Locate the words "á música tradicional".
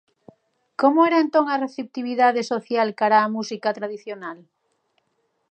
3.25-4.37